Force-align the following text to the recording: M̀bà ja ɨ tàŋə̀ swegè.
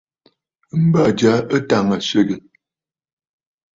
M̀bà 0.83 1.03
ja 1.19 1.33
ɨ 1.55 1.57
tàŋə̀ 1.69 1.99
swegè. 2.07 2.37